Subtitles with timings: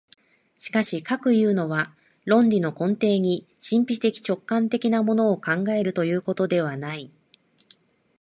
[0.57, 1.95] しかしかくいうのは、
[2.25, 7.11] 論理の根底に神秘的直観的なものを考えるということではない。